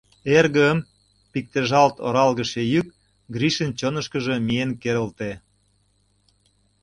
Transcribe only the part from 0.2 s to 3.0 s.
—Эргым!..— пиктежалт оралгыше йӱк